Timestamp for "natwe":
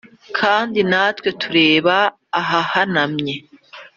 0.89-1.29